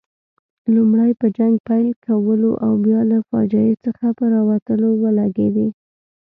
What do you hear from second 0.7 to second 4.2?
لومړی په جنګ پیل کولو او بیا له فاجعې څخه